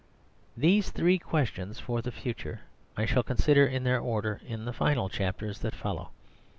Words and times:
These 0.57 0.89
three 0.89 1.19
questions 1.19 1.79
for 1.79 2.01
the 2.01 2.11
future 2.11 2.61
I 2.97 3.05
shall 3.05 3.21
consider 3.21 3.67
in 3.67 3.83
their 3.83 3.99
order 3.99 4.41
in 4.47 4.65
the 4.65 4.73
final 4.73 5.09
chapters 5.09 5.59
that 5.59 5.75
follow. 5.75 6.09